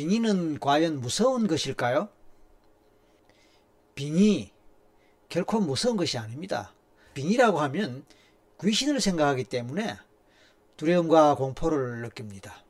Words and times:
빙의는 0.00 0.60
과연 0.60 1.02
무서운 1.02 1.46
것일까요? 1.46 2.08
빙의 3.94 4.50
결코 5.28 5.60
무서운 5.60 5.98
것이 5.98 6.16
아닙니다. 6.16 6.72
빙의라고 7.12 7.60
하면 7.60 8.06
귀신을 8.62 9.02
생각하기 9.02 9.44
때문에 9.44 9.98
두려움과 10.78 11.34
공포를 11.34 12.00
느낍니다. 12.00 12.64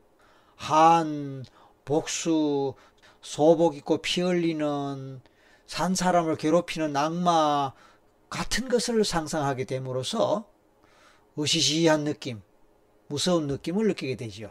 한, 0.56 1.44
복수, 1.84 2.74
소복 3.20 3.76
입고 3.76 3.98
피 3.98 4.22
흘리는 4.22 5.20
산 5.68 5.94
사람을 5.94 6.34
괴롭히는 6.34 6.96
악마 6.96 7.72
같은 8.28 8.68
것을 8.68 9.04
상상하게 9.04 9.66
됨으로써 9.66 10.50
으시시한 11.38 12.02
느낌, 12.02 12.42
무서운 13.06 13.46
느낌을 13.46 13.86
느끼게 13.86 14.16
되지요. 14.16 14.50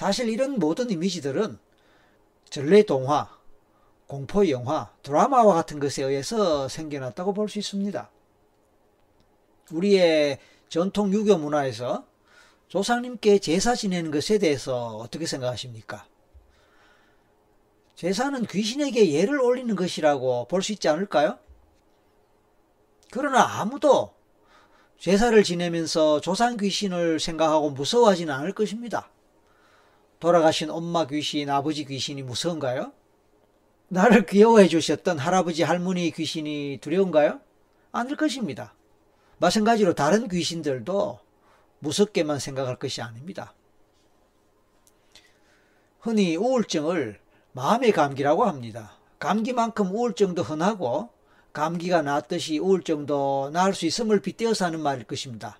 사실 0.00 0.30
이런 0.30 0.58
모든 0.58 0.88
이미지들은 0.88 1.58
전래 2.48 2.82
동화, 2.84 3.38
공포 4.06 4.48
영화, 4.48 4.90
드라마와 5.02 5.52
같은 5.52 5.78
것에 5.78 6.02
의해서 6.02 6.68
생겨났다고 6.68 7.34
볼 7.34 7.50
수 7.50 7.58
있습니다. 7.58 8.10
우리의 9.70 10.38
전통 10.70 11.12
유교 11.12 11.36
문화에서 11.36 12.06
조상님께 12.68 13.40
제사 13.40 13.74
지내는 13.74 14.10
것에 14.10 14.38
대해서 14.38 14.96
어떻게 14.96 15.26
생각하십니까? 15.26 16.06
제사는 17.94 18.46
귀신에게 18.46 19.12
예를 19.12 19.38
올리는 19.38 19.76
것이라고 19.76 20.48
볼 20.48 20.62
수 20.62 20.72
있지 20.72 20.88
않을까요? 20.88 21.38
그러나 23.10 23.60
아무도 23.60 24.14
제사를 24.98 25.42
지내면서 25.42 26.22
조상 26.22 26.56
귀신을 26.56 27.20
생각하고 27.20 27.68
무서워하지는 27.68 28.32
않을 28.32 28.54
것입니다. 28.54 29.10
돌아가신 30.20 30.70
엄마 30.70 31.06
귀신, 31.06 31.48
아버지 31.48 31.84
귀신이 31.86 32.22
무서운가요? 32.22 32.92
나를 33.88 34.26
귀여워해 34.26 34.68
주셨던 34.68 35.18
할아버지, 35.18 35.62
할머니 35.62 36.10
귀신이 36.10 36.78
두려운가요? 36.80 37.40
아닐 37.90 38.16
것입니다. 38.16 38.74
마찬가지로 39.38 39.94
다른 39.94 40.28
귀신들도 40.28 41.18
무섭게만 41.80 42.38
생각할 42.38 42.76
것이 42.76 43.00
아닙니다. 43.00 43.54
흔히 46.00 46.36
우울증을 46.36 47.18
마음의 47.52 47.92
감기라고 47.92 48.44
합니다. 48.44 48.98
감기만큼 49.18 49.90
우울증도 49.94 50.42
흔하고 50.42 51.08
감기가 51.52 52.02
낫듯이 52.02 52.58
우울증도 52.58 53.50
나을 53.52 53.74
수 53.74 53.86
있음을 53.86 54.20
빗대어서 54.20 54.66
하는 54.66 54.80
말일 54.80 55.04
것입니다. 55.04 55.58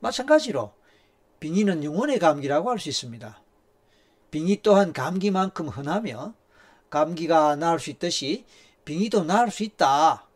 마찬가지로 0.00 0.72
빙의는 1.40 1.84
영혼의 1.84 2.20
감기라고 2.20 2.70
할 2.70 2.78
수 2.78 2.88
있습니다. 2.88 3.41
빙의 4.32 4.62
또한 4.62 4.92
감기만큼 4.92 5.68
흔하며 5.68 6.34
감기가 6.90 7.54
나을 7.54 7.78
수 7.78 7.90
있듯이 7.90 8.44
빙의도 8.84 9.24
나을 9.24 9.50
수 9.50 9.62
있다. 9.62 10.26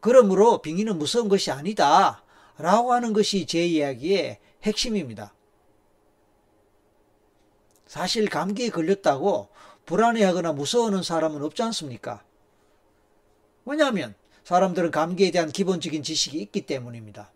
그러므로 0.00 0.60
빙의는 0.62 0.98
무서운 0.98 1.28
것이 1.28 1.50
아니다. 1.50 2.24
라고 2.56 2.92
하는 2.92 3.12
것이 3.12 3.46
제 3.46 3.64
이야기의 3.64 4.38
핵심입니다. 4.64 5.34
사실 7.86 8.28
감기에 8.28 8.70
걸렸다고 8.70 9.48
불안해하거나 9.86 10.52
무서워하는 10.52 11.02
사람은 11.02 11.42
없지 11.42 11.62
않습니까? 11.62 12.24
왜냐하면 13.64 14.14
사람들은 14.44 14.90
감기에 14.90 15.30
대한 15.30 15.50
기본적인 15.50 16.02
지식이 16.02 16.38
있기 16.40 16.66
때문입니다. 16.66 17.30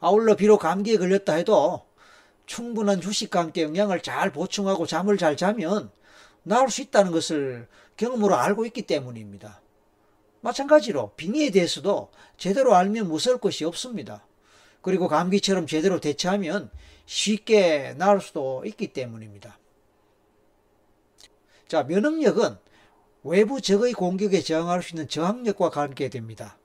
아울러 0.00 0.34
비록 0.34 0.58
감기에 0.58 0.98
걸렸다 0.98 1.34
해도 1.34 1.85
충분한 2.46 3.02
휴식과 3.02 3.40
함께 3.40 3.62
영양을 3.62 4.00
잘 4.00 4.32
보충하고 4.32 4.86
잠을 4.86 5.18
잘 5.18 5.36
자면 5.36 5.90
나을 6.42 6.70
수 6.70 6.80
있다는 6.80 7.12
것을 7.12 7.68
경험으로 7.96 8.36
알고 8.36 8.66
있기 8.66 8.82
때문입니다. 8.82 9.60
마찬가지로 10.40 11.12
빙의에 11.16 11.50
대해서도 11.50 12.10
제대로 12.36 12.74
알면 12.74 13.08
무서울 13.08 13.38
것이 13.38 13.64
없습니다. 13.64 14.24
그리고 14.80 15.08
감기처럼 15.08 15.66
제대로 15.66 15.98
대처하면 15.98 16.70
쉽게 17.06 17.94
나을 17.98 18.20
수도 18.20 18.64
있기 18.64 18.92
때문입니다. 18.92 19.58
자, 21.66 21.82
면역력은 21.82 22.56
외부 23.24 23.60
적의 23.60 23.92
공격에 23.92 24.40
저항할 24.40 24.84
수 24.84 24.94
있는 24.94 25.08
저항력과 25.08 25.70
관계됩니다. 25.70 26.58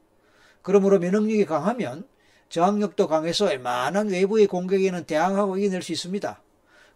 그러므로 0.62 1.00
면역력이 1.00 1.46
강하면 1.46 2.08
저항력도 2.52 3.08
강해서 3.08 3.46
웬만한 3.46 4.10
외부의 4.10 4.46
공격에는 4.46 5.06
대항하고 5.06 5.58
이겨낼 5.58 5.82
수 5.82 5.94
있습니다. 5.94 6.42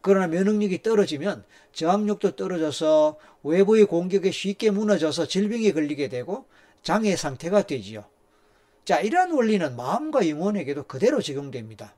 그러나 0.01 0.27
면역력이 0.27 0.83
떨어지면 0.83 1.45
저항력도 1.71 2.35
떨어져서 2.35 3.17
외부의 3.43 3.85
공격에 3.85 4.31
쉽게 4.31 4.69
무너져서 4.69 5.27
질병에 5.27 5.71
걸리게 5.71 6.09
되고 6.09 6.45
장애 6.83 7.16
상태가 7.16 7.63
되지요. 7.63 8.03
자, 8.83 8.99
이러한 8.99 9.31
원리는 9.31 9.75
마음과 9.75 10.29
영혼에게도 10.29 10.83
그대로 10.83 11.21
적용됩니다. 11.21 11.95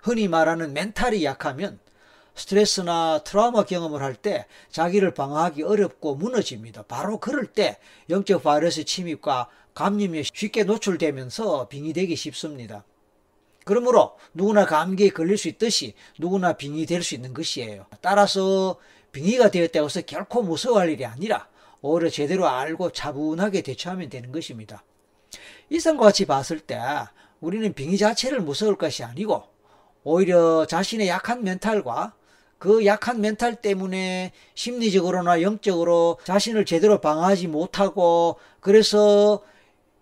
흔히 0.00 0.28
말하는 0.28 0.72
멘탈이 0.72 1.24
약하면 1.24 1.80
스트레스나 2.36 3.24
트라우마 3.24 3.64
경험을 3.64 4.00
할 4.00 4.14
때 4.14 4.46
자기를 4.70 5.12
방어하기 5.12 5.64
어렵고 5.64 6.14
무너집니다. 6.14 6.84
바로 6.84 7.18
그럴 7.18 7.46
때 7.46 7.78
영적 8.08 8.44
바이러스 8.44 8.84
침입과 8.84 9.48
감염에 9.78 10.24
쉽게 10.24 10.64
노출되면서 10.64 11.68
빙의되기 11.68 12.16
쉽습니다. 12.16 12.84
그러므로 13.64 14.16
누구나 14.34 14.66
감기에 14.66 15.10
걸릴 15.10 15.38
수 15.38 15.46
있듯이 15.46 15.94
누구나 16.18 16.54
빙의될 16.54 17.04
수 17.04 17.14
있는 17.14 17.32
것이에요. 17.32 17.86
따라서 18.00 18.76
빙의가 19.12 19.52
되었다고 19.52 19.86
해서 19.86 20.00
결코 20.00 20.42
무서워할 20.42 20.90
일이 20.90 21.04
아니라 21.04 21.46
오히려 21.80 22.10
제대로 22.10 22.48
알고 22.48 22.90
차분하게 22.90 23.62
대처하면 23.62 24.10
되는 24.10 24.32
것입니다. 24.32 24.82
이상과 25.70 26.06
같이 26.06 26.26
봤을 26.26 26.58
때 26.58 26.80
우리는 27.38 27.72
빙의 27.72 27.98
자체를 27.98 28.40
무서울 28.40 28.74
것이 28.74 29.04
아니고 29.04 29.44
오히려 30.02 30.66
자신의 30.66 31.06
약한 31.06 31.44
멘탈과 31.44 32.14
그 32.58 32.84
약한 32.84 33.20
멘탈 33.20 33.54
때문에 33.54 34.32
심리적으로나 34.56 35.40
영적으로 35.42 36.18
자신을 36.24 36.64
제대로 36.64 37.00
방어하지 37.00 37.46
못하고 37.46 38.40
그래서 38.58 39.40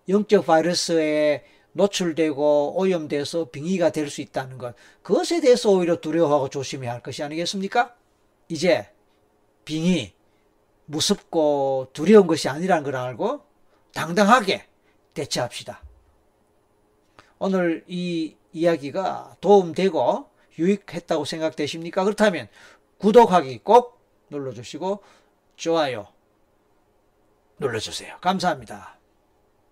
영적 0.09 0.45
바이러스에 0.45 1.43
노출되고 1.73 2.79
오염돼서 2.79 3.49
빙의가 3.51 3.91
될 3.91 4.09
수 4.09 4.21
있다는 4.21 4.57
것. 4.57 4.75
그것에 5.03 5.41
대해서 5.41 5.69
오히려 5.71 5.97
두려워하고 5.99 6.49
조심해야 6.49 6.91
할 6.91 7.03
것이 7.03 7.23
아니겠습니까? 7.23 7.95
이제 8.49 8.89
빙의, 9.65 10.13
무섭고 10.85 11.89
두려운 11.93 12.25
것이 12.27 12.49
아니라는 12.49 12.83
걸 12.83 12.95
알고 12.95 13.41
당당하게 13.93 14.65
대처합시다. 15.13 15.83
오늘 17.39 17.83
이 17.87 18.35
이야기가 18.53 19.37
도움되고 19.41 20.29
유익했다고 20.57 21.25
생각되십니까? 21.25 22.03
그렇다면 22.03 22.47
구독하기 22.97 23.59
꼭 23.59 23.99
눌러주시고 24.29 25.03
좋아요 25.55 26.07
눌러주세요. 27.59 28.17
감사합니다. 28.21 28.96